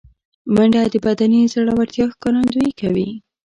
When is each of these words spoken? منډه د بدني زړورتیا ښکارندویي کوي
منډه 0.53 0.81
د 0.93 0.95
بدني 1.05 1.39
زړورتیا 1.53 2.05
ښکارندویي 2.13 2.71
کوي 2.81 3.09